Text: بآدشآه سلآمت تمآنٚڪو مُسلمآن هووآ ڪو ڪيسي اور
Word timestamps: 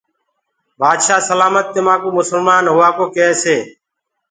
بآدشآه 0.79 1.25
سلآمت 1.29 1.65
تمآنٚڪو 1.75 2.09
مُسلمآن 2.19 2.63
هووآ 2.73 2.89
ڪو 2.97 3.05
ڪيسي 3.15 3.57
اور 3.65 3.67